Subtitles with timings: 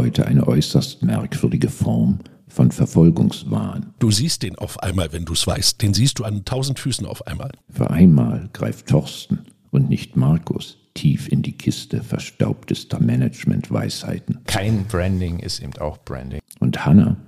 [0.00, 3.92] Heute eine äußerst merkwürdige Form von Verfolgungswahn.
[3.98, 5.82] Du siehst den auf einmal, wenn du es weißt.
[5.82, 7.50] Den siehst du an tausend Füßen auf einmal.
[7.68, 9.40] Für einmal greift Thorsten
[9.70, 14.38] und nicht Markus tief in die Kiste verstaubtester Management-Weisheiten.
[14.46, 16.40] Kein Branding ist eben auch Branding.
[16.60, 17.18] Und Hannah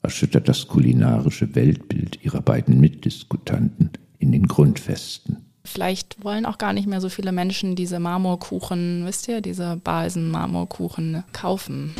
[0.00, 5.51] erschüttert das kulinarische Weltbild ihrer beiden Mitdiskutanten in den Grundfesten.
[5.64, 11.24] Vielleicht wollen auch gar nicht mehr so viele Menschen diese Marmorkuchen, wisst ihr, diese Balsen-Marmorkuchen
[11.32, 11.94] kaufen.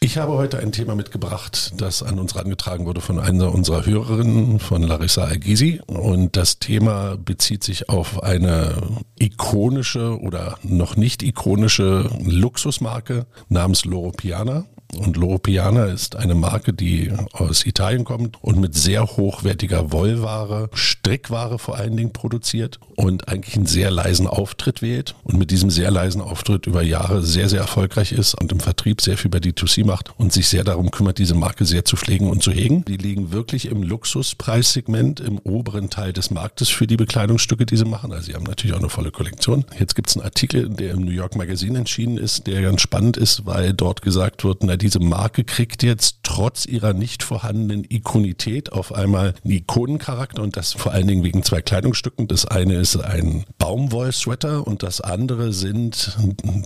[0.00, 4.60] Ich habe heute ein Thema mitgebracht, das an uns herangetragen wurde von einer unserer Hörerinnen,
[4.60, 5.82] von Larissa Algisi.
[5.86, 14.12] Und das Thema bezieht sich auf eine ikonische oder noch nicht ikonische Luxusmarke namens Loro
[14.12, 14.64] Piana.
[14.94, 20.70] Und Loro Piana ist eine Marke, die aus Italien kommt und mit sehr hochwertiger Wollware,
[20.72, 25.70] Strickware vor allen Dingen produziert und eigentlich einen sehr leisen Auftritt wählt und mit diesem
[25.70, 29.38] sehr leisen Auftritt über Jahre sehr, sehr erfolgreich ist und im Vertrieb sehr viel bei
[29.38, 32.84] D2C macht und sich sehr darum kümmert, diese Marke sehr zu pflegen und zu hegen.
[32.86, 37.84] Die liegen wirklich im Luxuspreissegment im oberen Teil des Marktes für die Bekleidungsstücke, die sie
[37.84, 38.12] machen.
[38.12, 39.64] Also sie haben natürlich auch eine volle Kollektion.
[39.78, 43.16] Jetzt gibt es einen Artikel, der im New York Magazine entschieden ist, der ganz spannend
[43.16, 48.72] ist, weil dort gesagt wird, na, diese Marke kriegt jetzt trotz ihrer nicht vorhandenen Ikonität
[48.72, 52.28] auf einmal einen Ikonencharakter und das vor allen Dingen wegen zwei Kleidungsstücken.
[52.28, 56.16] Das eine ist ein Baumwollsweater und das andere sind,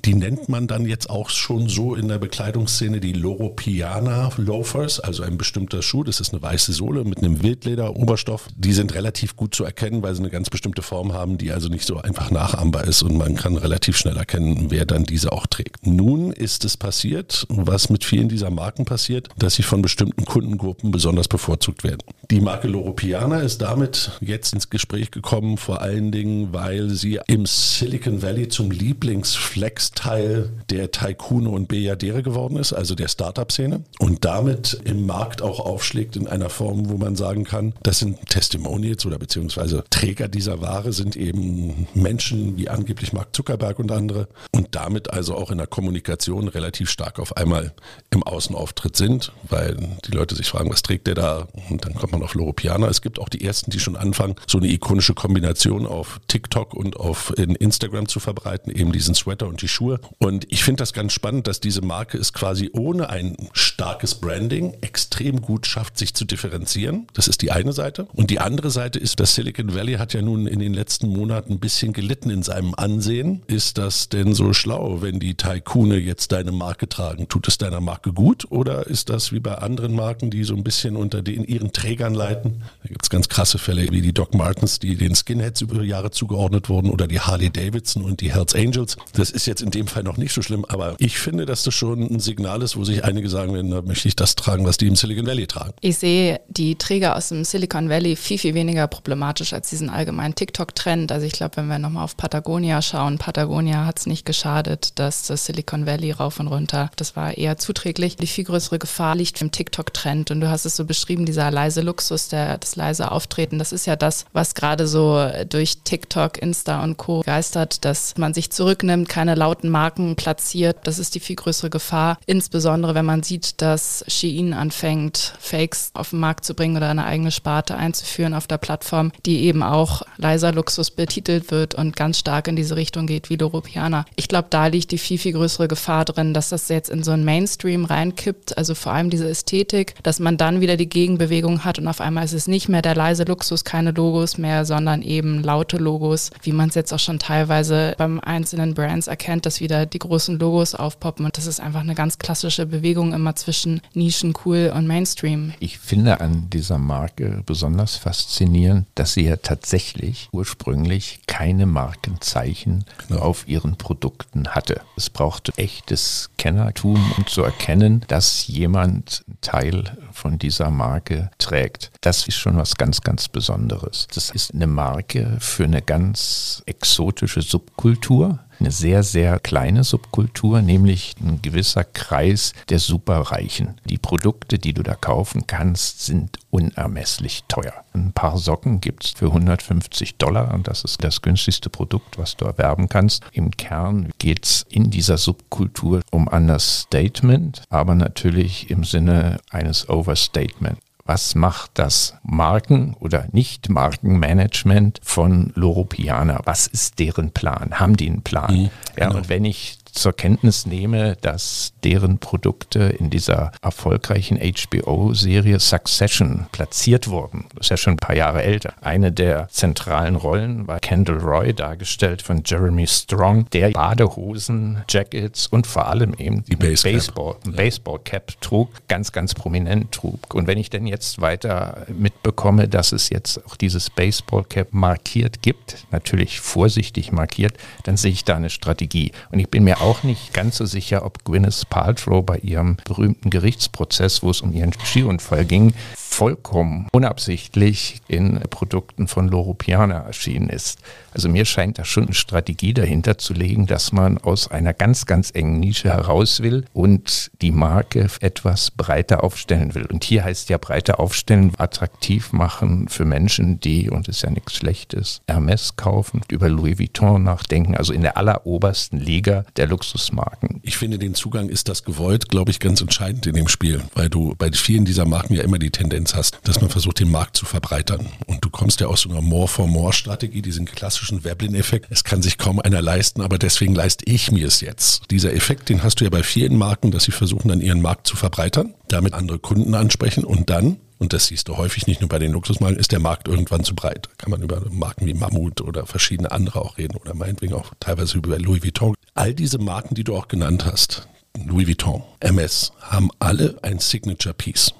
[0.04, 5.00] die nennt man dann jetzt auch schon so in der Bekleidungsszene die Loro Piana Loafers,
[5.00, 6.04] also ein bestimmter Schuh.
[6.04, 8.48] Das ist eine weiße Sohle mit einem Wildleder-Oberstoff.
[8.54, 11.68] Die sind relativ gut zu erkennen, weil sie eine ganz bestimmte Form haben, die also
[11.68, 15.46] nicht so einfach nachahmbar ist und man kann relativ schnell erkennen, wer dann diese auch
[15.46, 15.86] trägt.
[15.86, 20.90] Nun ist es passiert, was mit vielen dieser Marken passiert, dass sie von bestimmten Kundengruppen
[20.90, 22.02] besonders bevorzugt werden.
[22.30, 25.82] Die Marke Loro Piana ist damit jetzt ins Gespräch gekommen, vor
[26.12, 32.94] Dingen, weil sie im Silicon Valley zum Lieblingsflex-Teil der Taikune und Bejadere geworden ist, also
[32.94, 37.74] der Startup-Szene und damit im Markt auch aufschlägt in einer Form, wo man sagen kann,
[37.82, 43.78] das sind Testimonials oder beziehungsweise Träger dieser Ware sind eben Menschen wie angeblich Mark Zuckerberg
[43.78, 47.72] und andere und damit also auch in der Kommunikation relativ stark auf einmal
[48.10, 51.48] im Außenauftritt sind, weil die Leute sich fragen, was trägt der da?
[51.68, 52.88] Und dann kommt man auf Loro Piana.
[52.88, 56.96] Es gibt auch die ersten, die schon anfangen, so eine ikonische Kombination auf TikTok und
[56.96, 60.00] auf in Instagram zu verbreiten, eben diesen Sweater und die Schuhe.
[60.18, 64.74] Und ich finde das ganz spannend, dass diese Marke es quasi ohne ein starkes Branding
[64.80, 67.06] extrem gut schafft, sich zu differenzieren.
[67.14, 68.06] Das ist die eine Seite.
[68.12, 71.54] Und die andere Seite ist, dass Silicon Valley hat ja nun in den letzten Monaten
[71.54, 73.42] ein bisschen gelitten in seinem Ansehen.
[73.46, 77.28] Ist das denn so schlau, wenn die Taikune jetzt deine Marke tragen?
[77.28, 80.64] Tut es deiner Marke gut oder ist das wie bei anderen Marken, die so ein
[80.64, 82.62] bisschen unter den ihren Trägern leiten?
[82.82, 86.10] Da gibt es ganz krasse Fälle wie die Doc Martens, die den Skinheads über Jahre
[86.10, 88.96] zugeordnet wurden oder die Harley Davidson und die Hells Angels.
[89.12, 91.74] Das ist jetzt in dem Fall noch nicht so schlimm, aber ich finde, dass das
[91.74, 94.78] schon ein Signal ist, wo sich einige sagen werden, da möchte ich das tragen, was
[94.78, 95.74] die im Silicon Valley tragen.
[95.80, 100.34] Ich sehe die Träger aus dem Silicon Valley viel, viel weniger problematisch als diesen allgemeinen
[100.34, 101.12] TikTok-Trend.
[101.12, 105.26] Also ich glaube, wenn wir nochmal auf Patagonia schauen, Patagonia hat es nicht geschadet, dass
[105.26, 108.16] das Silicon Valley rauf und runter, das war eher zuträglich.
[108.16, 111.80] Die viel größere Gefahr liegt im TikTok-Trend und du hast es so beschrieben, dieser leise
[111.80, 116.82] Luxus, der, das leise Auftreten, das ist ja das, was gerade so durch TikTok, Insta
[116.82, 117.22] und Co.
[117.22, 120.78] geistert, dass man sich zurücknimmt, keine lauten Marken platziert.
[120.84, 126.10] Das ist die viel größere Gefahr, insbesondere wenn man sieht, dass Shein anfängt, Fakes auf
[126.10, 130.02] den Markt zu bringen oder eine eigene Sparte einzuführen auf der Plattform, die eben auch
[130.16, 134.04] leiser Luxus betitelt wird und ganz stark in diese Richtung geht wie Loropiana.
[134.16, 137.12] Ich glaube, da liegt die viel, viel größere Gefahr drin, dass das jetzt in so
[137.12, 141.78] ein Mainstream reinkippt, also vor allem diese Ästhetik, dass man dann wieder die Gegenbewegung hat
[141.78, 145.42] und auf einmal ist es nicht mehr der leise Luxus, keine Logos mehr, sondern eben
[145.42, 149.86] laute Logos, wie man es jetzt auch schon teilweise beim einzelnen Brands erkennt, dass wieder
[149.86, 154.34] die großen Logos aufpoppen und das ist einfach eine ganz klassische Bewegung immer zwischen Nischen,
[154.44, 155.52] cool und Mainstream.
[155.60, 163.20] Ich finde an dieser Marke besonders faszinierend, dass sie ja tatsächlich ursprünglich keine Markenzeichen genau.
[163.20, 164.80] auf ihren Produkten hatte.
[164.96, 171.90] Es brauchte echtes Kennertum, um zu erkennen, dass jemand Teil von dieser Marke trägt.
[172.00, 174.06] Das ist schon was ganz, ganz Besonderes.
[174.14, 181.14] Das ist eine Marke für eine ganz exotische Subkultur eine sehr, sehr kleine Subkultur, nämlich
[181.20, 183.80] ein gewisser Kreis der Superreichen.
[183.86, 187.72] Die Produkte, die du da kaufen kannst, sind unermesslich teuer.
[187.94, 192.36] Ein paar Socken gibt es für 150 Dollar und das ist das günstigste Produkt, was
[192.36, 193.24] du erwerben kannst.
[193.32, 200.78] Im Kern geht es in dieser Subkultur um Understatement, aber natürlich im Sinne eines Overstatement.
[201.10, 206.40] Was macht das Marken- oder Nicht-Markenmanagement von Loropiana?
[206.44, 207.80] Was ist deren Plan?
[207.80, 208.54] Haben die einen Plan?
[208.54, 209.16] Mhm, ja, genau.
[209.16, 217.08] und wenn ich zur Kenntnis nehme, dass deren Produkte in dieser erfolgreichen HBO-Serie Succession platziert
[217.08, 217.46] wurden.
[217.54, 218.74] Das ist ja schon ein paar Jahre älter.
[218.80, 225.66] Eine der zentralen Rollen war Kendall Roy, dargestellt von Jeremy Strong, der Badehosen, Jackets und
[225.66, 227.52] vor allem eben die Baseball, ja.
[227.52, 230.34] Baseball Cap trug, ganz, ganz prominent trug.
[230.34, 235.42] Und wenn ich denn jetzt weiter mitbekomme, dass es jetzt auch dieses Baseball Cap markiert
[235.42, 237.54] gibt, natürlich vorsichtig markiert,
[237.84, 239.12] dann sehe ich da eine Strategie.
[239.30, 243.30] Und ich bin mir auch nicht ganz so sicher, ob Gwyneth Paltrow bei ihrem berühmten
[243.30, 250.48] Gerichtsprozess, wo es um ihren Skiunfall ging, vollkommen unabsichtlich in Produkten von Loro Piana erschienen
[250.50, 250.80] ist.
[251.14, 255.06] Also mir scheint da schon eine Strategie dahinter zu legen, dass man aus einer ganz,
[255.06, 259.86] ganz engen Nische heraus will und die Marke etwas breiter aufstellen will.
[259.86, 264.30] Und hier heißt ja breiter aufstellen, attraktiv machen für Menschen, die, und das ist ja
[264.30, 270.60] nichts Schlechtes, Hermes kaufen, über Louis Vuitton nachdenken, also in der allerobersten Liga der Luxusmarken.
[270.62, 274.10] Ich finde, den Zugang ist das gewollt, glaube ich, ganz entscheidend in dem Spiel, weil
[274.10, 277.36] du bei vielen dieser Marken ja immer die Tendenz hast, dass man versucht, den Markt
[277.36, 278.08] zu verbreitern.
[278.26, 281.86] Und du kommst ja aus so einer More-for-More-Strategie, diesen klassischen Weblin-Effekt.
[281.90, 285.04] Es kann sich kaum einer leisten, aber deswegen leiste ich mir es jetzt.
[285.10, 288.06] Dieser Effekt, den hast du ja bei vielen Marken, dass sie versuchen, dann ihren Markt
[288.06, 292.08] zu verbreitern, damit andere Kunden ansprechen und dann und das siehst du häufig nicht nur
[292.08, 294.06] bei den Luxusmarken, ist der Markt irgendwann zu breit.
[294.06, 297.72] Da kann man über Marken wie Mammut oder verschiedene andere auch reden oder meinetwegen auch
[297.80, 298.94] teilweise über Louis Vuitton.
[299.20, 301.06] All diese Marken, die du auch genannt hast,
[301.44, 304.72] Louis Vuitton, MS, haben alle ein Signature Piece.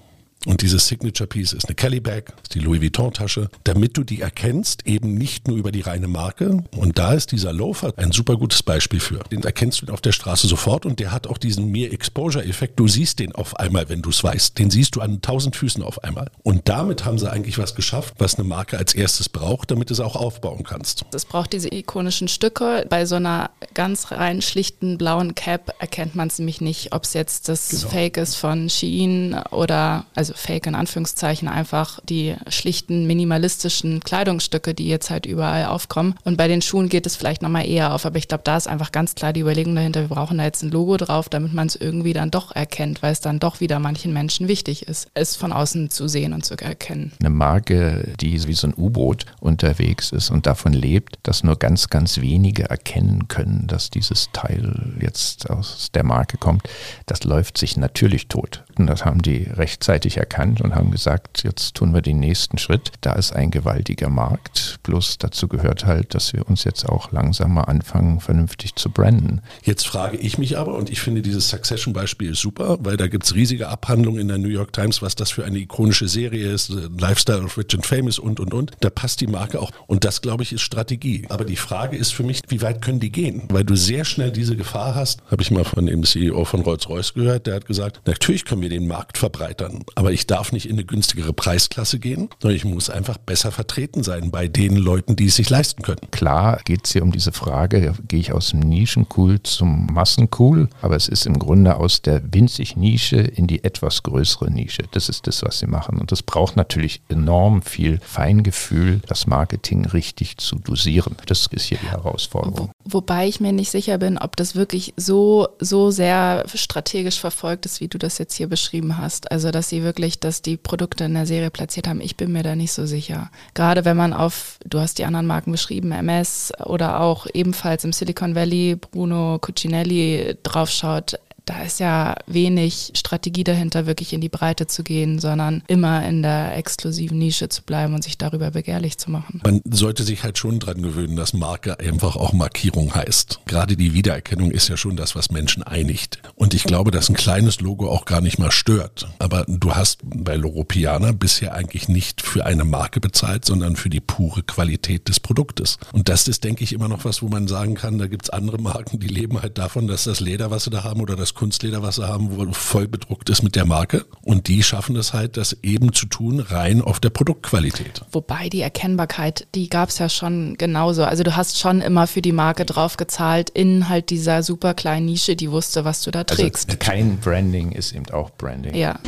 [0.47, 4.23] Und dieses Signature Piece ist eine Kelly Bag, die Louis Vuitton Tasche, damit du die
[4.23, 6.65] erkennst, eben nicht nur über die reine Marke.
[6.77, 9.19] Und da ist dieser Loafer ein super gutes Beispiel für.
[9.31, 12.79] Den erkennst du auf der Straße sofort und der hat auch diesen Mere Exposure Effekt.
[12.81, 14.59] Du siehst den auf einmal, wenn du es weißt.
[14.59, 16.31] Den siehst du an tausend Füßen auf einmal.
[16.43, 19.95] Und damit haben sie eigentlich was geschafft, was eine Marke als erstes braucht, damit du
[19.95, 21.05] es auch aufbauen kannst.
[21.13, 22.87] Es braucht diese ikonischen Stücke.
[22.89, 27.13] Bei so einer ganz rein schlichten blauen Cap erkennt man es nämlich nicht, ob es
[27.13, 27.89] jetzt das genau.
[27.89, 34.75] Fake ist von Shein oder also also Fake in Anführungszeichen, einfach die schlichten, minimalistischen Kleidungsstücke,
[34.75, 36.15] die jetzt halt überall aufkommen.
[36.25, 38.69] Und bei den Schuhen geht es vielleicht nochmal eher auf, aber ich glaube, da ist
[38.69, 41.67] einfach ganz klar die Überlegung dahinter, wir brauchen da jetzt ein Logo drauf, damit man
[41.67, 45.37] es irgendwie dann doch erkennt, weil es dann doch wieder manchen Menschen wichtig ist, es
[45.37, 47.12] von außen zu sehen und zu erkennen.
[47.21, 51.88] Eine Marke, die wie so ein U-Boot unterwegs ist und davon lebt, dass nur ganz,
[51.88, 56.62] ganz wenige erkennen können, dass dieses Teil jetzt aus der Marke kommt,
[57.06, 58.65] das läuft sich natürlich tot.
[58.81, 62.93] Und das haben die rechtzeitig erkannt und haben gesagt, jetzt tun wir den nächsten Schritt.
[63.03, 64.79] Da ist ein gewaltiger Markt.
[64.82, 69.43] Plus dazu gehört halt, dass wir uns jetzt auch langsam mal anfangen, vernünftig zu branden.
[69.62, 73.35] Jetzt frage ich mich aber, und ich finde dieses Succession-Beispiel super, weil da gibt es
[73.35, 77.43] riesige Abhandlungen in der New York Times, was das für eine ikonische Serie ist, Lifestyle
[77.43, 78.71] of Rich and Famous und, und, und.
[78.81, 79.73] Da passt die Marke auch.
[79.88, 81.27] Und das, glaube ich, ist Strategie.
[81.29, 83.43] Aber die Frage ist für mich, wie weit können die gehen?
[83.50, 87.12] Weil du sehr schnell diese Gefahr hast, habe ich mal von dem CEO von Rolls-Royce
[87.12, 90.72] gehört, der hat gesagt, natürlich können wir den Markt verbreitern, aber ich darf nicht in
[90.72, 95.26] eine günstigere Preisklasse gehen, sondern ich muss einfach besser vertreten sein bei den Leuten, die
[95.26, 96.11] es sich leisten können.
[96.11, 100.96] Klar geht es hier um diese Frage, gehe ich aus dem Nischencool zum Massencool, aber
[100.96, 104.82] es ist im Grunde aus der winzig Nische in die etwas größere Nische.
[104.93, 105.98] Das ist das, was sie machen.
[105.98, 111.17] Und das braucht natürlich enorm viel Feingefühl, das Marketing richtig zu dosieren.
[111.27, 112.70] Das ist hier die Herausforderung.
[112.84, 117.67] Wo, wobei ich mir nicht sicher bin, ob das wirklich so, so sehr strategisch verfolgt
[117.67, 119.31] ist, wie du das jetzt hier beschrieben hast.
[119.32, 122.00] Also, dass sie wirklich dass die Produkte in der Serie platziert haben.
[122.00, 123.31] Ich bin mir da nicht so sicher.
[123.55, 127.93] Gerade wenn man auf, du hast die anderen Marken beschrieben, MS oder auch ebenfalls im
[127.93, 131.19] Silicon Valley Bruno Cucinelli draufschaut,
[131.50, 136.22] da ist ja wenig Strategie dahinter, wirklich in die Breite zu gehen, sondern immer in
[136.22, 139.40] der exklusiven Nische zu bleiben und sich darüber begehrlich zu machen.
[139.44, 143.40] Man sollte sich halt schon dran gewöhnen, dass Marke einfach auch Markierung heißt.
[143.46, 146.20] Gerade die Wiedererkennung ist ja schon das, was Menschen einigt.
[146.41, 149.09] Und ich glaube, dass ein kleines Logo auch gar nicht mal stört.
[149.19, 154.01] Aber du hast bei Loropiana bisher eigentlich nicht für eine Marke bezahlt, sondern für die
[154.01, 155.77] pure Qualität des Produktes.
[155.93, 158.31] Und das ist, denke ich, immer noch was, wo man sagen kann, da gibt es
[158.31, 161.35] andere Marken, die leben halt davon, dass das Leder, was sie da haben oder das
[161.35, 164.06] Kunstleder, was sie haben, wo voll bedruckt ist mit der Marke.
[164.23, 168.01] Und die schaffen es halt, das eben zu tun, rein auf der Produktqualität.
[168.13, 171.05] Wobei die Erkennbarkeit, die gab es ja schon genauso.
[171.05, 175.05] Also du hast schon immer für die Marke drauf gezahlt, in halt dieser super kleinen
[175.05, 176.69] Nische, die wusste, was du da trägst.
[176.69, 178.75] Also kein Branding ist eben auch Branding.
[178.75, 178.99] Ja.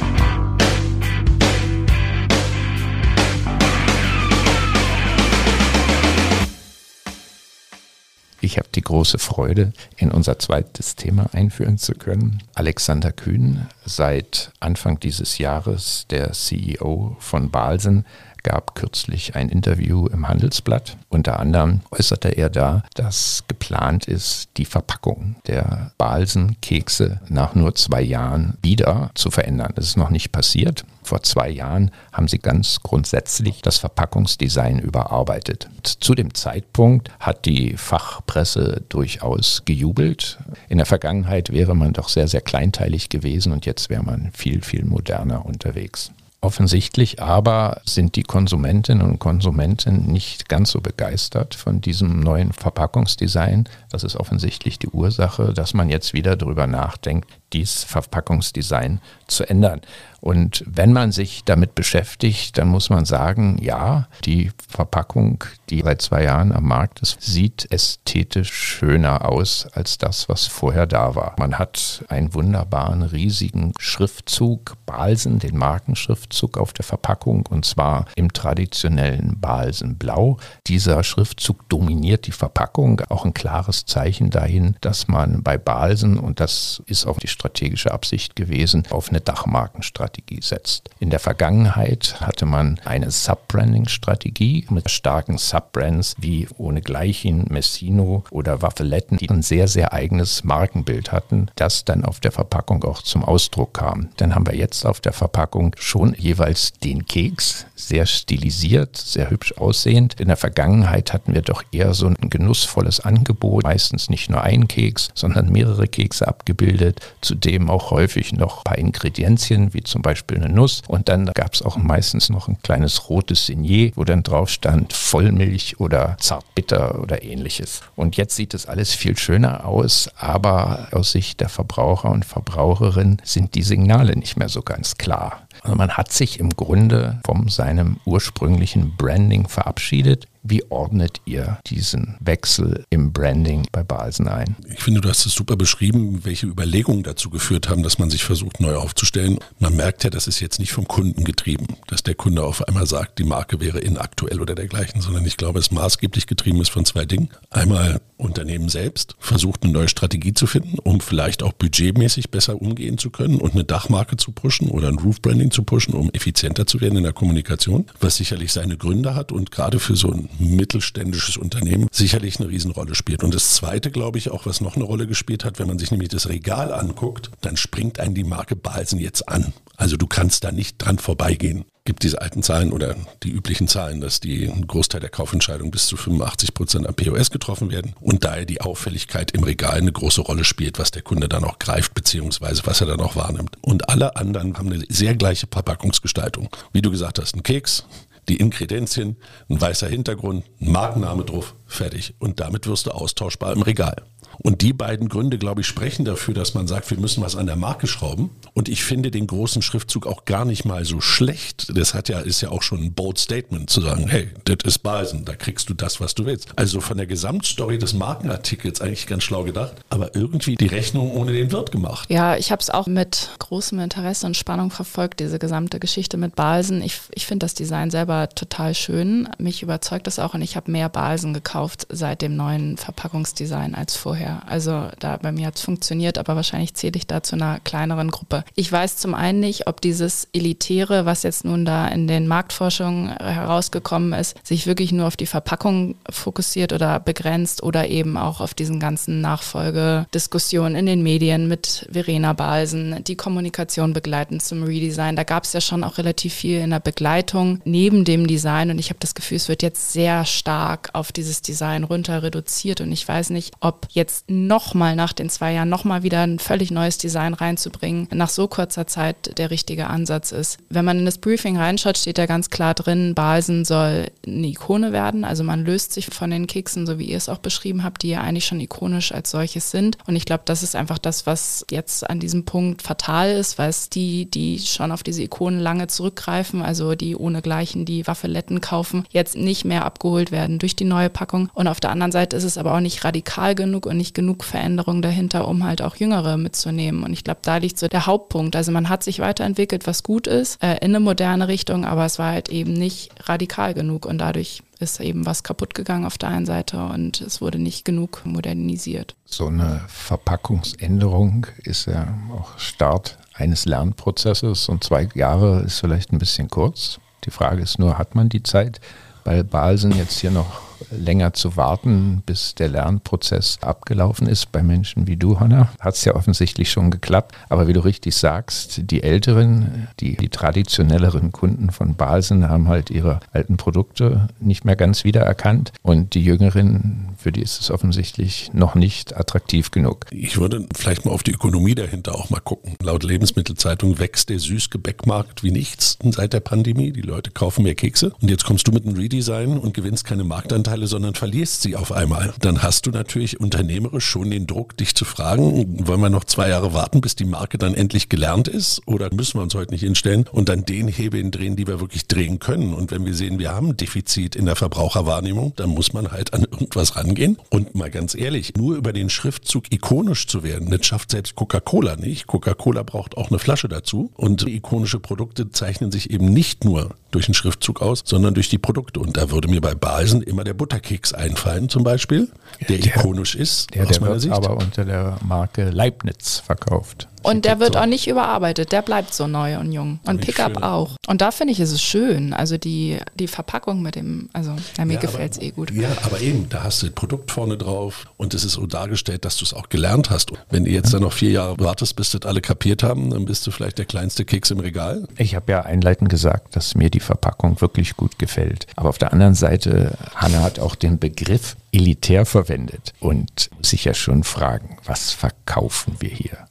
[8.45, 12.43] Ich habe die große Freude, in unser zweites Thema einführen zu können.
[12.55, 18.05] Alexander Kühn, seit Anfang dieses Jahres der CEO von Balsen,
[18.43, 20.97] gab kürzlich ein Interview im Handelsblatt.
[21.09, 28.03] Unter anderem äußerte er da, dass geplant ist, die Verpackung der Balsenkekse nach nur zwei
[28.03, 29.73] Jahren wieder zu verändern.
[29.75, 30.85] Das ist noch nicht passiert.
[31.03, 35.69] Vor zwei Jahren haben sie ganz grundsätzlich das Verpackungsdesign überarbeitet.
[35.83, 40.39] Zu dem Zeitpunkt hat die Fachpresse durchaus gejubelt.
[40.69, 44.63] In der Vergangenheit wäre man doch sehr, sehr kleinteilig gewesen und jetzt wäre man viel,
[44.63, 46.13] viel moderner unterwegs.
[46.45, 53.69] Offensichtlich aber sind die Konsumentinnen und Konsumenten nicht ganz so begeistert von diesem neuen Verpackungsdesign.
[53.91, 59.81] Das ist offensichtlich die Ursache, dass man jetzt wieder darüber nachdenkt, dieses Verpackungsdesign zu ändern.
[60.23, 66.01] Und wenn man sich damit beschäftigt, dann muss man sagen, ja, die Verpackung, die seit
[66.01, 71.35] zwei Jahren am Markt ist, sieht ästhetisch schöner aus als das, was vorher da war.
[71.41, 78.33] Man hat einen wunderbaren, riesigen Schriftzug, Balsen, den Markenschriftzug auf der Verpackung, und zwar im
[78.33, 80.39] traditionellen Balsenblau.
[80.69, 86.39] Dieser Schriftzug dominiert die Verpackung, auch ein klares Zeichen dahin, dass man bei Balsen, und
[86.39, 90.91] das ist auch die strategische Absicht gewesen, auf eine Dachmarkenstrategie Strategie setzt.
[91.01, 99.19] In der Vergangenheit hatte man eine Subbranding-Strategie mit starken Subbrands wie ohnegleichen Messino oder Waffeletten,
[99.19, 103.75] die ein sehr, sehr eigenes Markenbild hatten, das dann auf der Verpackung auch zum Ausdruck
[103.75, 104.09] kam.
[104.17, 109.53] Dann haben wir jetzt auf der Verpackung schon jeweils den Keks, sehr stilisiert, sehr hübsch
[109.57, 110.21] aussehend.
[110.21, 114.69] In der Vergangenheit hatten wir doch eher so ein genussvolles Angebot, meistens nicht nur ein
[114.69, 117.01] Keks, sondern mehrere Kekse abgebildet,
[117.33, 120.83] zudem auch häufig noch ein paar Ingredienzien wie zum Beispiel eine Nuss.
[120.87, 124.93] Und dann gab es auch meistens noch ein kleines rotes Signet, wo dann drauf stand
[124.93, 127.81] Vollmilch oder Zartbitter oder ähnliches.
[127.97, 133.17] Und jetzt sieht es alles viel schöner aus, aber aus Sicht der Verbraucher und Verbraucherin
[133.25, 135.47] sind die Signale nicht mehr so ganz klar.
[135.63, 140.27] Also man hat sich im Grunde von seinem ursprünglichen Branding verabschiedet.
[140.45, 144.57] Wie ordnet ihr diesen Wechsel im Branding bei Balsen ein?
[144.75, 148.25] Ich finde, du hast es super beschrieben, welche Überlegungen dazu geführt haben, dass man sich
[148.25, 149.39] versucht, neu aufzustellen.
[149.61, 152.87] Man merkt ja, das ist jetzt nicht vom Kunden getrieben, dass der Kunde auf einmal
[152.87, 156.85] sagt, die Marke wäre inaktuell oder dergleichen, sondern ich glaube, es maßgeblich getrieben ist von
[156.85, 157.29] zwei Dingen.
[157.51, 162.99] Einmal Unternehmen selbst versucht, eine neue Strategie zu finden, um vielleicht auch budgetmäßig besser umgehen
[162.99, 166.67] zu können und eine Dachmarke zu pushen oder ein Roof Branding zu pushen, um effizienter
[166.67, 170.29] zu werden in der Kommunikation, was sicherlich seine Gründe hat und gerade für so ein
[170.39, 173.25] mittelständisches Unternehmen sicherlich eine Riesenrolle spielt.
[173.25, 175.91] Und das Zweite, glaube ich, auch was noch eine Rolle gespielt hat, wenn man sich
[175.91, 179.53] nämlich das Regal anguckt, dann springt einen die Marke Balsen jetzt an.
[179.77, 184.01] Also du kannst da nicht dran vorbeigehen gibt diese alten Zahlen oder die üblichen Zahlen,
[184.01, 188.25] dass die ein Großteil der Kaufentscheidungen bis zu 85 Prozent am POS getroffen werden und
[188.25, 191.95] daher die Auffälligkeit im Regal eine große Rolle spielt, was der Kunde dann auch greift
[191.95, 193.57] beziehungsweise was er dann auch wahrnimmt.
[193.63, 196.49] Und alle anderen haben eine sehr gleiche Verpackungsgestaltung.
[196.73, 197.85] Wie du gesagt hast, ein Keks,
[198.29, 199.17] die Inkredenzien,
[199.49, 202.15] ein weißer Hintergrund, ein Markenname drauf, fertig.
[202.21, 203.97] Und damit wirst du austauschbar im Regal.
[204.39, 207.47] Und die beiden Gründe, glaube ich, sprechen dafür, dass man sagt, wir müssen was an
[207.47, 208.31] der Marke schrauben.
[208.55, 211.77] Und ich finde den großen Schriftzug auch gar nicht mal so schlecht.
[211.77, 214.79] Das hat ja, ist ja auch schon ein bold Statement zu sagen, hey, das ist
[214.79, 216.49] Balsen, da kriegst du das, was du willst.
[216.57, 221.33] Also von der Gesamtstory des Markenartikels eigentlich ganz schlau gedacht, aber irgendwie die Rechnung ohne
[221.33, 222.09] den Wirt gemacht.
[222.11, 226.37] Ja, ich habe es auch mit großem Interesse und Spannung verfolgt, diese gesamte Geschichte mit
[226.37, 226.83] Balsen.
[226.83, 229.29] Ich, ich finde das Design selber total schön.
[229.39, 233.97] Mich überzeugt das auch und ich habe mehr Balsen gekauft seit dem neuen Verpackungsdesign als
[233.97, 234.22] vorher.
[234.47, 238.11] Also da bei mir hat es funktioniert, aber wahrscheinlich zähle ich da zu einer kleineren
[238.11, 238.45] Gruppe.
[238.55, 243.17] Ich weiß zum einen nicht, ob dieses Elitäre, was jetzt nun da in den Marktforschungen
[243.17, 248.55] herausgekommen ist, sich wirklich nur auf die Verpackung fokussiert oder begrenzt oder eben auch auf
[248.55, 255.17] diesen ganzen Nachfolgediskussionen in den Medien mit Verena Balsen, die Kommunikation begleiten zum Redesign.
[255.17, 258.79] Da gab es ja schon auch relativ viel in der Begleitung neben dem Design und
[258.79, 262.93] ich habe das Gefühl, es wird jetzt sehr stark auf dieses Design runter reduziert und
[262.93, 266.99] ich weiß nicht, ob jetzt nochmal nach den zwei Jahren nochmal wieder ein völlig neues
[266.99, 270.59] Design reinzubringen, nach so kurzer Zeit der richtige Ansatz ist.
[270.69, 274.93] Wenn man in das Briefing reinschaut, steht da ganz klar drin, Balsen soll eine Ikone
[274.93, 275.25] werden.
[275.25, 278.11] Also man löst sich von den Keksen, so wie ihr es auch beschrieben habt, die
[278.11, 279.97] ja eigentlich schon ikonisch als solches sind.
[280.07, 283.71] Und ich glaube, das ist einfach das, was jetzt an diesem Punkt fatal ist, weil
[283.71, 289.05] es die, die schon auf diese Ikonen lange zurückgreifen, also die ohnegleichen, die Waffeletten kaufen,
[289.11, 291.49] jetzt nicht mehr abgeholt werden durch die neue Packung.
[291.55, 294.43] Und auf der anderen Seite ist es aber auch nicht radikal genug und nicht genug
[294.43, 297.05] Veränderung dahinter, um halt auch Jüngere mitzunehmen.
[297.05, 298.57] Und ich glaube, da liegt so der Hauptpunkt.
[298.57, 302.19] Also man hat sich weiterentwickelt, was gut ist, äh, in eine moderne Richtung, aber es
[302.19, 306.31] war halt eben nicht radikal genug und dadurch ist eben was kaputt gegangen auf der
[306.31, 309.15] einen Seite und es wurde nicht genug modernisiert.
[309.25, 316.19] So eine Verpackungsänderung ist ja auch Start eines Lernprozesses und zwei Jahre ist vielleicht ein
[316.19, 316.99] bisschen kurz.
[317.25, 318.81] Die Frage ist nur, hat man die Zeit?
[319.23, 324.53] Bei Balsen jetzt hier noch länger zu warten, bis der Lernprozess abgelaufen ist.
[324.53, 327.35] Bei Menschen wie du, Hanna, hat es ja offensichtlich schon geklappt.
[327.49, 332.91] Aber wie du richtig sagst, die älteren, die, die traditionelleren Kunden von Balsen haben halt
[332.91, 335.73] ihre alten Produkte nicht mehr ganz wiedererkannt.
[335.83, 340.07] Und die jüngeren, für die ist es offensichtlich noch nicht attraktiv genug.
[340.11, 342.77] Ich würde vielleicht mal auf die Ökonomie dahinter auch mal gucken.
[342.83, 346.93] Laut Lebensmittelzeitung wächst der Süßgebäckmarkt wie nichts seit der Pandemie.
[346.93, 348.13] Die Leute kaufen mehr Kekse.
[348.21, 351.77] Und jetzt kommst du mit einem Redesign und gewinnst keine Marktanteile Anteile, sondern verlierst sie
[351.77, 356.11] auf einmal, dann hast du natürlich unternehmerisch schon den Druck, dich zu fragen, wollen wir
[356.11, 359.55] noch zwei Jahre warten, bis die Marke dann endlich gelernt ist oder müssen wir uns
[359.55, 362.75] heute nicht hinstellen und dann den Hebeln drehen, die wir wirklich drehen können.
[362.75, 366.35] Und wenn wir sehen, wir haben ein Defizit in der Verbraucherwahrnehmung, dann muss man halt
[366.35, 367.39] an irgendwas rangehen.
[367.51, 371.97] Und mal ganz ehrlich, nur über den Schriftzug ikonisch zu werden, das schafft selbst Coca-Cola
[371.97, 372.27] nicht.
[372.27, 374.11] Coca-Cola braucht auch eine Flasche dazu.
[374.17, 378.59] Und ikonische Produkte zeichnen sich eben nicht nur durch den Schriftzug aus, sondern durch die
[378.59, 379.01] Produkte.
[379.01, 382.29] Und da würde mir bei Balsen immer der Butterkeks einfallen zum Beispiel,
[382.69, 383.75] der, der ikonisch ist.
[383.75, 384.33] Der, der wird Sicht.
[384.33, 387.09] aber unter der Marke Leibniz verkauft.
[387.23, 387.81] Und der wird so.
[387.81, 390.01] auch nicht überarbeitet, der bleibt so neu und jung.
[390.05, 390.97] Und Pickup auch.
[391.07, 392.33] Und da finde ich, ist es schön.
[392.33, 395.71] Also die, die Verpackung mit dem, also ja, mir ja, gefällt es eh gut.
[395.71, 399.25] Ja, aber eben, da hast du das Produkt vorne drauf und es ist so dargestellt,
[399.25, 400.33] dass du es auch gelernt hast.
[400.51, 403.47] Wenn du jetzt dann noch vier Jahre wartest, bis das alle kapiert haben, dann bist
[403.47, 405.07] du vielleicht der kleinste Keks im Regal.
[405.17, 408.67] Ich habe ja einleitend gesagt, dass mir die Verpackung wirklich gut gefällt.
[408.77, 413.95] Aber auf der anderen Seite, Hanna hat auch den Begriff elitär verwendet und sich ja
[413.95, 416.47] schon fragen, was verkaufen wir hier?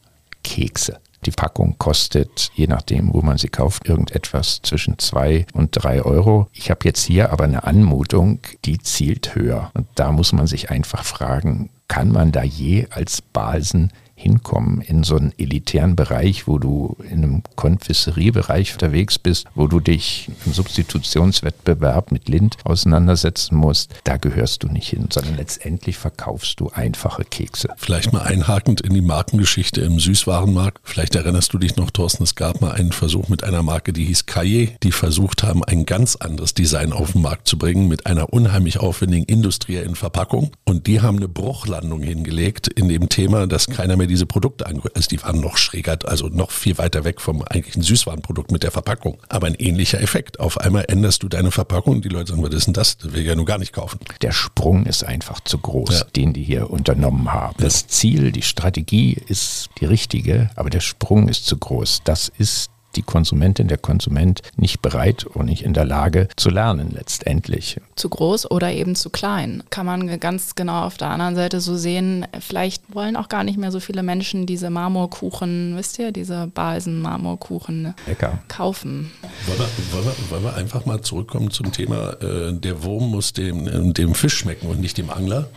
[0.52, 1.00] Kekse.
[1.26, 6.48] Die Packung kostet, je nachdem, wo man sie kauft, irgendetwas zwischen zwei und drei Euro.
[6.52, 9.72] Ich habe jetzt hier aber eine Anmutung, die zielt höher.
[9.74, 15.04] Und da muss man sich einfach fragen, kann man da je als Balsen hinkommen in
[15.04, 20.54] so einen elitären Bereich, wo du in einem Konfisseriebereich unterwegs bist, wo du dich im
[20.54, 27.24] Substitutionswettbewerb mit Lind auseinandersetzen musst, da gehörst du nicht hin, sondern letztendlich verkaufst du einfache
[27.24, 27.70] Kekse.
[27.78, 30.80] Vielleicht mal einhakend in die Markengeschichte im Süßwarenmarkt.
[30.84, 34.06] Vielleicht erinnerst du dich noch, Thorsten, es gab mal einen Versuch mit einer Marke, die
[34.06, 38.06] hieß Kaye, die versucht haben, ein ganz anderes Design auf den Markt zu bringen mit
[38.06, 40.52] einer unheimlich aufwendigen industriellen Verpackung.
[40.66, 44.96] Und die haben eine Bruchlandung hingelegt in dem Thema, dass keiner mehr diese Produkte angehört.
[44.96, 48.72] Also die waren noch schräger, also noch viel weiter weg vom eigentlichen Süßwarenprodukt mit der
[48.72, 49.18] Verpackung.
[49.30, 50.40] Aber ein ähnlicher Effekt.
[50.40, 52.98] Auf einmal änderst du deine Verpackung und die Leute sagen, was ist denn das?
[52.98, 54.00] Das will ich ja nur gar nicht kaufen.
[54.22, 56.06] Der Sprung ist einfach zu groß, ja.
[56.16, 57.56] den die hier unternommen haben.
[57.60, 62.02] Das Ziel, die Strategie ist die richtige, aber der Sprung ist zu groß.
[62.04, 66.92] Das ist die Konsumentin, der Konsument nicht bereit und nicht in der Lage zu lernen
[66.92, 67.80] letztendlich.
[67.96, 69.64] Zu groß oder eben zu klein.
[69.70, 73.58] Kann man ganz genau auf der anderen Seite so sehen, vielleicht wollen auch gar nicht
[73.58, 77.94] mehr so viele Menschen diese Marmorkuchen, wisst ihr, diese Balsen-Marmorkuchen
[78.48, 79.12] kaufen.
[79.46, 83.34] Wollen wir, wollen, wir, wollen wir, einfach mal zurückkommen zum Thema, äh, der Wurm muss
[83.34, 85.50] dem, dem Fisch schmecken und nicht dem Angler?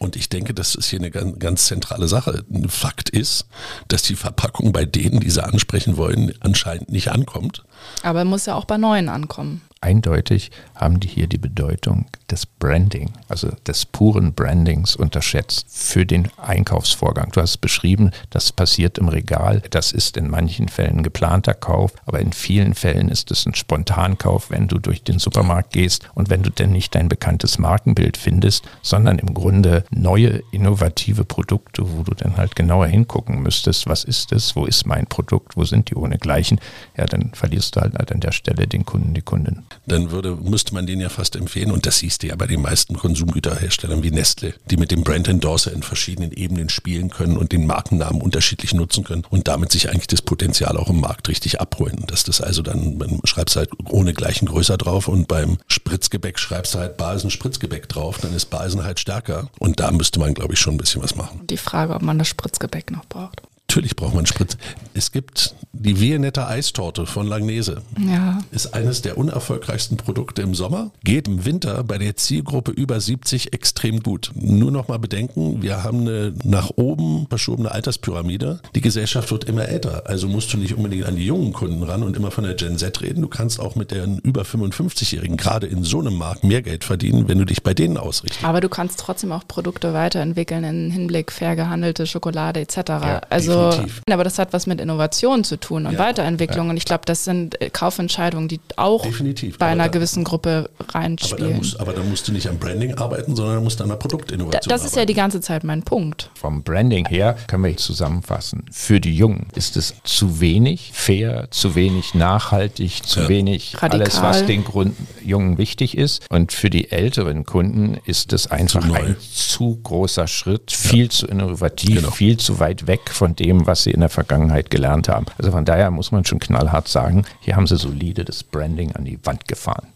[0.00, 2.42] Und ich denke, das ist hier eine ganz, ganz zentrale Sache.
[2.50, 3.46] Ein Fakt ist,
[3.88, 7.64] dass die Verpackung bei denen, die sie ansprechen wollen, anscheinend nicht ankommt.
[8.02, 13.12] Aber muss ja auch bei neuen ankommen eindeutig haben die hier die Bedeutung des Branding,
[13.28, 17.32] also des puren Brandings unterschätzt für den Einkaufsvorgang.
[17.32, 19.62] Du hast beschrieben, das passiert im Regal.
[19.70, 24.50] Das ist in manchen Fällen geplanter Kauf, aber in vielen Fällen ist es ein Spontankauf,
[24.50, 28.64] wenn du durch den Supermarkt gehst und wenn du denn nicht dein bekanntes Markenbild findest,
[28.82, 34.32] sondern im Grunde neue, innovative Produkte, wo du dann halt genauer hingucken müsstest, was ist
[34.32, 36.60] es, wo ist mein Produkt, wo sind die ohnegleichen,
[36.96, 40.74] ja, dann verlierst du halt an der Stelle den Kunden, die Kundin dann würde, müsste
[40.74, 41.70] man den ja fast empfehlen.
[41.70, 45.28] Und das siehst du ja bei den meisten Konsumgüterherstellern wie Nestle, die mit dem Brand
[45.28, 49.90] Endorser in verschiedenen Ebenen spielen können und den Markennamen unterschiedlich nutzen können und damit sich
[49.90, 52.04] eigentlich das Potenzial auch im Markt richtig abholen.
[52.06, 56.74] Dass das also dann, man schreibst halt ohne gleichen größer drauf und beim Spritzgebäck schreibst
[56.74, 59.48] du halt Basen Spritzgebäck drauf, dann ist Basen halt stärker.
[59.58, 61.40] Und da müsste man, glaube ich, schon ein bisschen was machen.
[61.48, 63.42] Die Frage, ob man das Spritzgebäck noch braucht.
[63.70, 64.56] Natürlich braucht man Spritz.
[64.94, 67.82] Es gibt die Viennetter Eistorte von Langnese.
[68.04, 68.40] Ja.
[68.50, 70.90] Ist eines der unerfolgreichsten Produkte im Sommer.
[71.04, 74.32] Geht im Winter bei der Zielgruppe über 70 extrem gut.
[74.34, 78.60] Nur noch mal bedenken, wir haben eine nach oben verschobene Alterspyramide.
[78.74, 80.02] Die Gesellschaft wird immer älter.
[80.06, 82.76] Also musst du nicht unbedingt an die jungen Kunden ran und immer von der Gen
[82.76, 83.22] Z reden.
[83.22, 87.28] Du kannst auch mit den über 55-Jährigen gerade in so einem Markt mehr Geld verdienen,
[87.28, 88.44] wenn du dich bei denen ausrichtest.
[88.44, 92.76] Aber du kannst trotzdem auch Produkte weiterentwickeln im Hinblick fair gehandelte Schokolade etc.
[92.76, 94.02] Ja, also, definitiv.
[94.10, 96.70] aber das hat was mit Innovation zu tun und Ja, Weiterentwicklung.
[96.70, 99.58] Und ich glaube, das sind äh, Kaufentscheidungen, die auch Definitiv.
[99.58, 101.56] bei Aber einer da- gewissen Gruppe Aber da, reinspielen.
[101.56, 103.96] musst, aber da musst du nicht am Branding arbeiten, sondern da musst du an der
[103.98, 105.06] Da, Produktinnovation das ist ja arbeiten.
[105.08, 106.30] die ganze Zeit mein Punkt.
[106.34, 108.64] Vom Branding her können wir zusammenfassen.
[108.72, 113.28] Für die Jungen ist es zu wenig fair, zu wenig nachhaltig, zu Ja.
[113.28, 114.00] wenig Radikal.
[114.02, 116.22] alles, was den Grund, Jungen wichtig ist.
[116.30, 118.94] Und für die älteren Kunden ist es einfach neu.
[118.96, 122.10] ein zu großer Schritt, viel zu innovativ, Genau.
[122.10, 125.26] viel zu weit weg von dem, was sie in der Vergangenheit gelernt haben.
[125.38, 129.04] Also von daher muss man schon knallhart sagen, hier haben sie solide das Branding an
[129.04, 129.88] die Wand gefahren.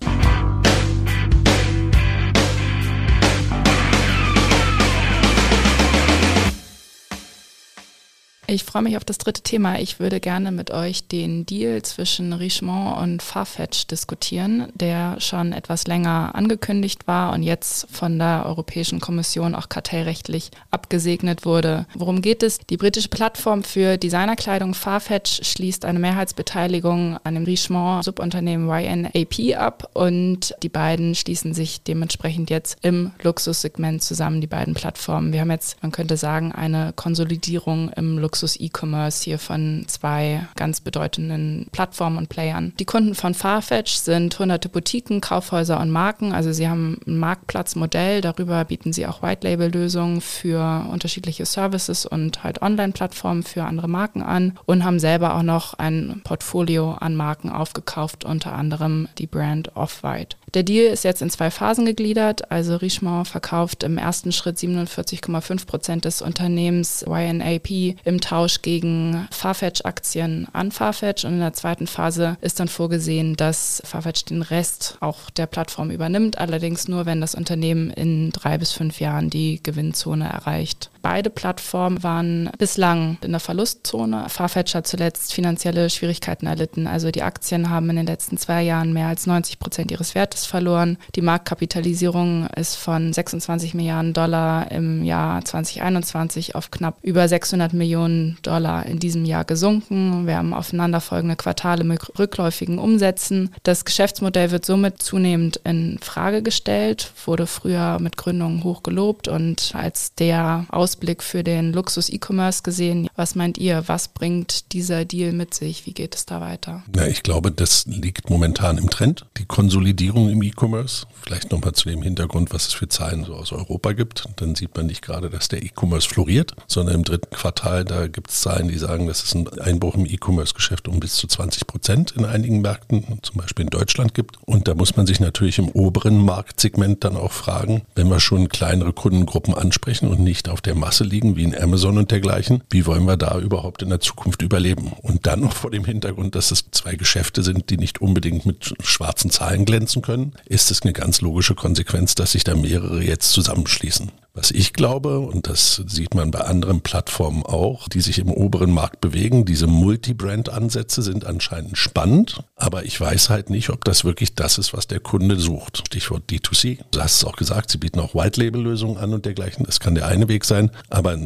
[8.46, 9.78] Ich freue mich auf das dritte Thema.
[9.78, 15.86] Ich würde gerne mit euch den Deal zwischen Richemont und Farfetch diskutieren, der schon etwas
[15.86, 21.86] länger angekündigt war und jetzt von der Europäischen Kommission auch kartellrechtlich abgesegnet wurde.
[21.94, 22.58] Worum geht es?
[22.58, 30.54] Die britische Plattform für Designerkleidung Farfetch schließt eine Mehrheitsbeteiligung an dem Richemont-Subunternehmen YNAP ab und
[30.62, 35.32] die beiden schließen sich dementsprechend jetzt im Luxussegment zusammen, die beiden Plattformen.
[35.32, 41.68] Wir haben jetzt, man könnte sagen, eine Konsolidierung im Luxus-E-Commerce hier von zwei ganz bedeutenden
[41.70, 42.72] Plattformen und Playern.
[42.80, 46.32] Die Kunden von Farfetch sind hunderte Boutiquen, Kaufhäuser und Marken.
[46.32, 48.22] Also sie haben ein Marktplatzmodell.
[48.22, 54.58] Darüber bieten sie auch White-Label-Lösungen für unterschiedliche Services und halt Online-Plattformen für andere Marken an
[54.66, 60.36] und haben selber auch noch ein Portfolio an Marken aufgekauft, unter anderem die Brand Off-White.
[60.54, 62.52] Der Deal ist jetzt in zwei Phasen gegliedert.
[62.52, 70.46] Also Richemont verkauft im ersten Schritt 47,5 Prozent des Unternehmens YNAP im Tausch gegen Farfetch-Aktien
[70.52, 71.24] an Farfetch.
[71.24, 75.90] Und in der zweiten Phase ist dann vorgesehen, dass Farfetch den Rest auch der Plattform
[75.90, 76.38] übernimmt.
[76.38, 80.88] Allerdings nur, wenn das Unternehmen in drei bis fünf Jahren die Gewinnzone erreicht.
[81.04, 84.30] Beide Plattformen waren bislang in der Verlustzone.
[84.30, 86.86] Farfetch hat zuletzt finanzielle Schwierigkeiten erlitten.
[86.86, 90.46] Also die Aktien haben in den letzten zwei Jahren mehr als 90 Prozent ihres Wertes
[90.46, 90.96] verloren.
[91.14, 98.38] Die Marktkapitalisierung ist von 26 Milliarden Dollar im Jahr 2021 auf knapp über 600 Millionen
[98.40, 100.26] Dollar in diesem Jahr gesunken.
[100.26, 103.50] Wir haben aufeinanderfolgende Quartale mit rückläufigen Umsätzen.
[103.62, 109.72] Das Geschäftsmodell wird somit zunehmend in Frage gestellt, wurde früher mit Gründungen hoch gelobt und
[109.74, 113.08] als der Ausblick für den Luxus-E-Commerce gesehen.
[113.16, 113.82] Was meint ihr?
[113.88, 115.86] Was bringt dieser Deal mit sich?
[115.86, 116.84] Wie geht es da weiter?
[116.94, 119.26] Ja, ich glaube, das liegt momentan im Trend.
[119.38, 121.06] Die Konsolidierung im E-Commerce.
[121.20, 124.28] Vielleicht nochmal zu dem Hintergrund, was es für Zahlen so aus Europa gibt.
[124.36, 128.30] Dann sieht man nicht gerade, dass der E-Commerce floriert, sondern im dritten Quartal, da gibt
[128.30, 132.12] es Zahlen, die sagen, dass es einen Einbruch im E-Commerce-Geschäft um bis zu 20 Prozent
[132.12, 134.36] in einigen Märkten, zum Beispiel in Deutschland gibt.
[134.46, 138.48] Und da muss man sich natürlich im oberen Marktsegment dann auch fragen, wenn wir schon
[138.48, 142.84] kleinere Kundengruppen ansprechen und nicht auf der Masse liegen, wie in Amazon und dergleichen, wie
[142.84, 144.92] wollen wir da überhaupt in der Zukunft überleben?
[145.00, 148.74] Und dann noch vor dem Hintergrund, dass es zwei Geschäfte sind, die nicht unbedingt mit
[148.82, 153.30] schwarzen Zahlen glänzen können, ist es eine ganz logische Konsequenz, dass sich da mehrere jetzt
[153.30, 154.12] zusammenschließen.
[154.36, 158.72] Was ich glaube, und das sieht man bei anderen Plattformen auch, die sich im oberen
[158.72, 164.34] Markt bewegen, diese Multi-Brand-Ansätze sind anscheinend spannend, aber ich weiß halt nicht, ob das wirklich
[164.34, 165.84] das ist, was der Kunde sucht.
[165.86, 166.80] Stichwort D2C.
[166.90, 169.66] Du hast es auch gesagt, sie bieten auch White-Label-Lösungen an und dergleichen.
[169.66, 171.16] Das kann der eine Weg sein, aber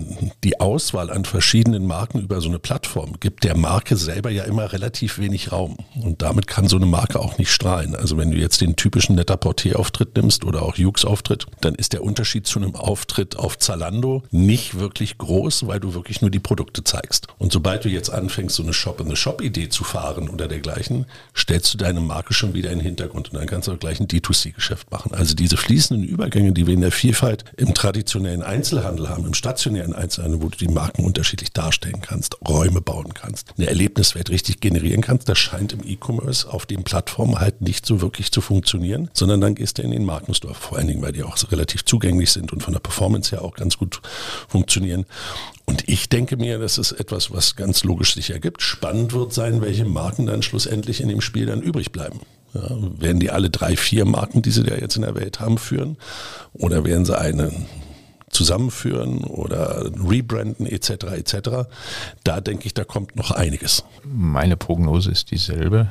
[0.44, 4.70] die Auswahl an verschiedenen Marken über so eine Plattform gibt der Marke selber ja immer
[4.74, 5.78] relativ wenig Raum.
[5.98, 7.96] Und damit kann so eine Marke auch nicht strahlen.
[7.96, 12.02] Also wenn du jetzt den typischen netter Portier-Auftritt nimmst oder auch Jux-Auftritt, dann ist der
[12.02, 12.97] Unterschied zu einem Auftritt
[13.36, 17.26] auf Zalando nicht wirklich groß, weil du wirklich nur die Produkte zeigst.
[17.38, 21.06] Und sobald du jetzt anfängst, so eine Shop-in-the-Shop-Idee zu fahren oder dergleichen,
[21.36, 24.00] stellst du deine Marke schon wieder in den Hintergrund und dann kannst du auch gleich
[24.00, 25.12] ein D2C-Geschäft machen.
[25.14, 29.94] Also diese fließenden Übergänge, die wir in der Vielfalt im traditionellen Einzelhandel haben, im stationären
[29.94, 35.02] Einzelhandel, wo du die Marken unterschiedlich darstellen kannst, Räume bauen kannst, eine Erlebniswelt richtig generieren
[35.02, 39.40] kannst, das scheint im E-Commerce auf den Plattformen halt nicht so wirklich zu funktionieren, sondern
[39.40, 42.32] dann gehst du in den Markenstore, vor allen Dingen, weil die auch so relativ zugänglich
[42.32, 44.00] sind und von der Performance her auch ganz gut
[44.48, 45.04] funktionieren.
[45.66, 48.62] Und ich denke mir, das ist etwas, was ganz logisch sich ergibt.
[48.62, 52.20] Spannend wird sein, welche Marken dann schlussendlich in dem Spiel dann übrig bleiben.
[52.54, 52.62] Ja,
[52.98, 55.98] werden die alle drei, vier Marken, die sie da jetzt in der Welt haben, führen?
[56.54, 57.52] Oder werden sie eine
[58.30, 60.90] zusammenführen oder rebranden etc.
[60.90, 61.50] etc.
[62.24, 63.84] Da denke ich, da kommt noch einiges.
[64.04, 65.88] Meine Prognose ist dieselbe.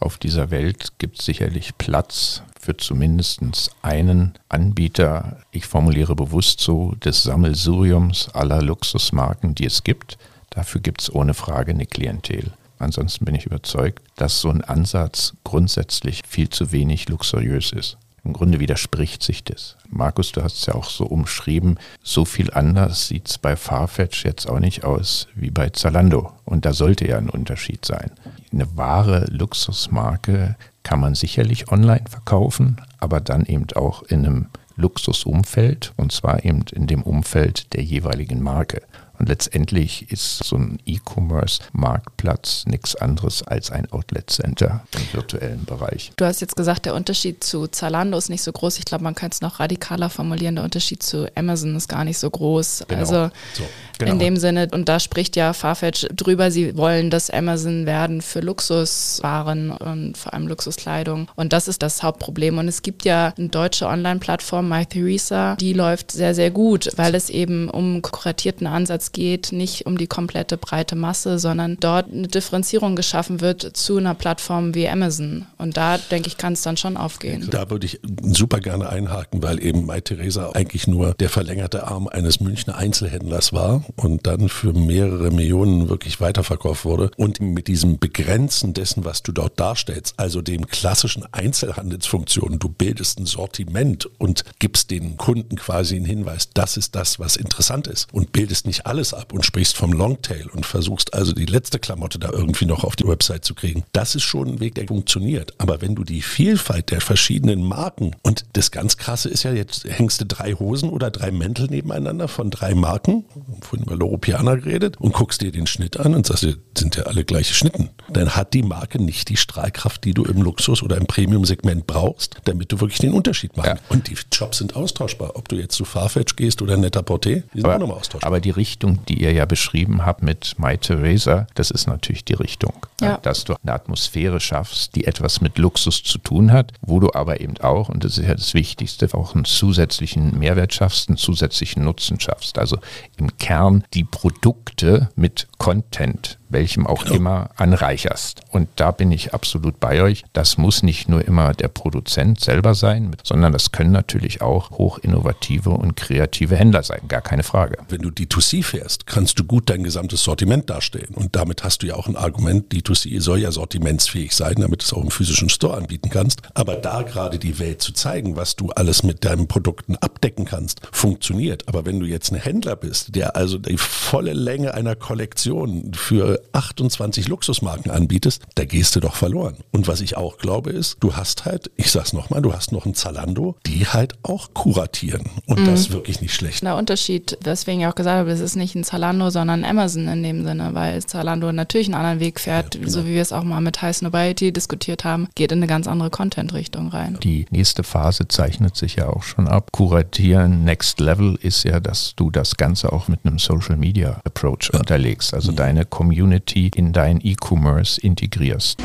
[0.00, 3.42] Auf dieser Welt gibt es sicherlich Platz für zumindest
[3.82, 10.16] einen Anbieter, ich formuliere bewusst so, des Sammelsuriums aller Luxusmarken, die es gibt.
[10.48, 12.50] Dafür gibt es ohne Frage eine Klientel.
[12.78, 17.98] Ansonsten bin ich überzeugt, dass so ein Ansatz grundsätzlich viel zu wenig luxuriös ist.
[18.24, 19.76] Im Grunde widerspricht sich das.
[19.88, 24.24] Markus, du hast es ja auch so umschrieben, so viel anders sieht es bei Farfetch
[24.24, 26.32] jetzt auch nicht aus wie bei Zalando.
[26.44, 28.10] Und da sollte ja ein Unterschied sein.
[28.52, 35.92] Eine wahre Luxusmarke kann man sicherlich online verkaufen, aber dann eben auch in einem Luxusumfeld
[35.96, 38.82] und zwar eben in dem Umfeld der jeweiligen Marke.
[39.20, 46.10] Und letztendlich ist so ein E-Commerce-Marktplatz nichts anderes als ein Outlet-Center im virtuellen Bereich.
[46.16, 48.78] Du hast jetzt gesagt, der Unterschied zu Zalando ist nicht so groß.
[48.78, 50.54] Ich glaube, man kann es noch radikaler formulieren.
[50.54, 52.84] Der Unterschied zu Amazon ist gar nicht so groß.
[52.88, 52.98] Genau.
[52.98, 53.64] Also so,
[53.98, 54.12] genau.
[54.12, 58.40] in dem Sinne, und da spricht ja Farfetch drüber, sie wollen das Amazon werden für
[58.40, 61.28] Luxuswaren und vor allem Luxuskleidung.
[61.36, 62.56] Und das ist das Hauptproblem.
[62.56, 67.28] Und es gibt ja eine deutsche Online-Plattform, MyTheresa, die läuft sehr, sehr gut, weil es
[67.28, 72.96] eben um kuratierten Ansatz geht, nicht um die komplette breite Masse, sondern dort eine Differenzierung
[72.96, 75.46] geschaffen wird zu einer Plattform wie Amazon.
[75.58, 77.48] Und da, denke ich, kann es dann schon aufgehen.
[77.50, 82.08] Da würde ich super gerne einhaken, weil eben Mai Theresa eigentlich nur der verlängerte Arm
[82.08, 87.10] eines Münchner Einzelhändlers war und dann für mehrere Millionen wirklich weiterverkauft wurde.
[87.16, 93.18] Und mit diesem Begrenzen dessen, was du dort darstellst, also dem klassischen Einzelhandelsfunktionen, du bildest
[93.18, 98.12] ein Sortiment und gibst den Kunden quasi einen Hinweis, das ist das, was interessant ist
[98.12, 101.78] und bildest nicht alle alles ab und sprichst vom Longtail und versuchst also die letzte
[101.78, 103.84] Klamotte da irgendwie noch auf die Website zu kriegen.
[103.92, 105.54] Das ist schon ein Weg, der funktioniert.
[105.56, 109.84] Aber wenn du die Vielfalt der verschiedenen Marken und das ganz krasse ist ja, jetzt
[109.84, 113.24] hängst du drei Hosen oder drei Mäntel nebeneinander von drei Marken,
[113.62, 117.24] vorhin über Europäer geredet, und guckst dir den Schnitt an und sagst, sind ja alle
[117.24, 117.88] gleiche Schnitten.
[118.10, 122.36] Dann hat die Marke nicht die Strahlkraft, die du im Luxus- oder im Premium-Segment brauchst,
[122.44, 123.70] damit du wirklich den Unterschied machst.
[123.70, 123.78] Ja.
[123.88, 125.36] Und die Jobs sind austauschbar.
[125.36, 128.26] Ob du jetzt zu Farfetch gehst oder Netter Porté, die sind aber, auch nochmal austauschbar.
[128.26, 132.34] Aber die Richtung die ihr ja beschrieben habt mit My Theresa, das ist natürlich die
[132.34, 132.86] Richtung.
[133.00, 133.18] Ja.
[133.18, 137.40] Dass du eine Atmosphäre schaffst, die etwas mit Luxus zu tun hat, wo du aber
[137.40, 141.84] eben auch, und das ist ja das Wichtigste, auch einen zusätzlichen Mehrwert schaffst, einen zusätzlichen
[141.84, 142.58] Nutzen schaffst.
[142.58, 142.78] Also
[143.18, 147.16] im Kern die Produkte mit Content welchem auch genau.
[147.16, 148.42] immer, anreicherst.
[148.50, 150.24] Und da bin ich absolut bei euch.
[150.32, 155.70] Das muss nicht nur immer der Produzent selber sein, sondern das können natürlich auch hochinnovative
[155.70, 157.00] und kreative Händler sein.
[157.08, 157.78] Gar keine Frage.
[157.88, 161.14] Wenn du D2C fährst, kannst du gut dein gesamtes Sortiment darstellen.
[161.14, 164.84] Und damit hast du ja auch ein Argument, D2C soll ja sortimentsfähig sein, damit du
[164.84, 166.42] es auch im physischen Store anbieten kannst.
[166.54, 170.80] Aber da gerade die Welt zu zeigen, was du alles mit deinen Produkten abdecken kannst,
[170.92, 171.68] funktioniert.
[171.68, 175.49] Aber wenn du jetzt ein Händler bist, der also die volle Länge einer Kollektion
[175.92, 179.56] für 28 Luxusmarken anbietest, da gehst du doch verloren.
[179.72, 182.86] Und was ich auch glaube ist, du hast halt, ich sag's nochmal, du hast noch
[182.86, 185.24] ein Zalando, die halt auch kuratieren.
[185.46, 185.66] Und mhm.
[185.66, 186.62] das ist wirklich nicht schlecht.
[186.62, 190.22] Der Unterschied, weswegen ich auch gesagt habe, es ist nicht ein Zalando, sondern Amazon in
[190.22, 192.92] dem Sinne, weil Zalando natürlich einen anderen Weg fährt, ja, genau.
[192.92, 195.86] so wie wir es auch mal mit High Snobiety diskutiert haben, geht in eine ganz
[195.86, 197.18] andere Content-Richtung rein.
[197.22, 199.70] Die nächste Phase zeichnet sich ja auch schon ab.
[199.72, 204.70] Kuratieren, Next Level ist ja, dass du das Ganze auch mit einem Social Media Approach
[204.72, 204.78] ja.
[204.78, 205.34] unterlegst.
[205.34, 205.56] Also mhm.
[205.56, 208.82] deine Community Community in dein E-Commerce integrierst.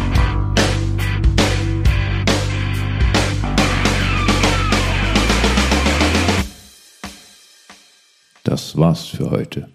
[8.44, 9.70] Das war's für heute.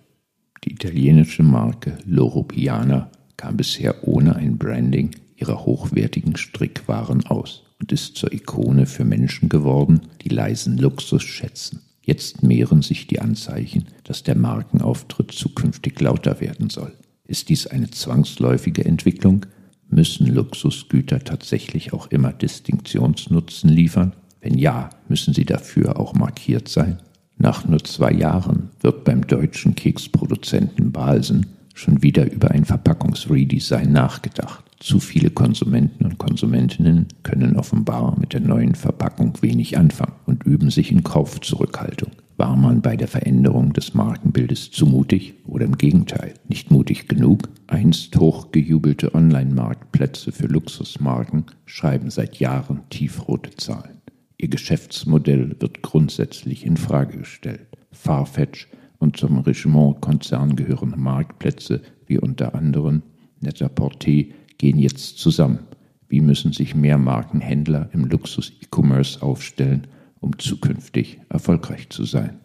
[0.65, 7.93] Die italienische Marke Loro Piana kam bisher ohne ein Branding ihrer hochwertigen Strickwaren aus und
[7.93, 11.90] ist zur Ikone für Menschen geworden, die leisen Luxus schätzen.
[12.11, 16.93] Jetzt mehren sich die Anzeichen, dass der Markenauftritt zukünftig lauter werden soll.
[17.23, 19.47] Ist dies eine zwangsläufige Entwicklung?
[19.89, 24.15] Müssen Luxusgüter tatsächlich auch immer Distinktionsnutzen liefern?
[24.41, 26.99] Wenn ja, müssen sie dafür auch markiert sein?
[27.39, 34.65] Nach nur zwei Jahren wird beim deutschen Keksproduzenten Balsen schon wieder über ein Verpackungsredesign nachgedacht.
[34.81, 40.71] Zu viele Konsumenten und Konsumentinnen können offenbar mit der neuen Verpackung wenig anfangen und üben
[40.71, 42.13] sich in Kaufzurückhaltung.
[42.39, 47.51] War man bei der Veränderung des Markenbildes zu mutig oder im Gegenteil nicht mutig genug?
[47.67, 54.01] Einst hochgejubelte Online-Marktplätze für Luxusmarken schreiben seit Jahren tiefrote Zahlen.
[54.39, 57.69] Ihr Geschäftsmodell wird grundsätzlich in Frage gestellt.
[57.93, 63.03] Farfetch und zum Richemont-Konzern gehörende Marktplätze wie unter anderem
[63.41, 64.25] Net-a-Porter
[64.61, 65.61] gehen jetzt zusammen.
[66.09, 69.87] Wie müssen sich mehr Markenhändler im Luxus-E-Commerce aufstellen,
[70.21, 72.39] um zukünftig erfolgreich zu sein.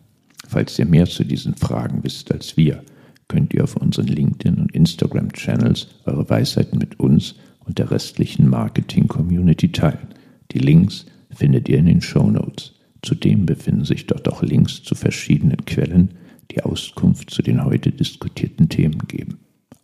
[0.47, 2.84] Falls ihr mehr zu diesen Fragen wisst als wir,
[3.28, 9.73] könnt ihr auf unseren LinkedIn- und Instagram-Channels eure Weisheiten mit uns und der restlichen Marketing-Community
[9.73, 10.08] teilen.
[10.51, 12.75] Die Links findet ihr in den Show Notes.
[13.01, 16.12] Zudem befinden sich dort auch Links zu verschiedenen Quellen,
[16.51, 19.39] die Auskunft zu den heute diskutierten Themen geben.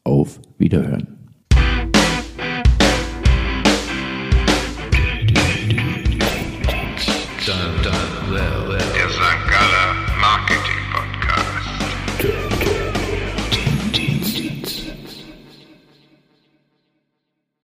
[0.05, 1.20] Auf Wiederhören.
[7.45, 8.67] done, done well.
[8.67, 8.90] well.